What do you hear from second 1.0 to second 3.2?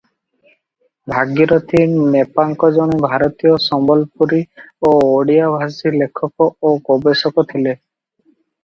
ଭାଗିରଥୀ ନେପାକ ଜଣେ